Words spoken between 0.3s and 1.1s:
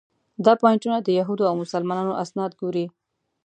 دا پواینټونه د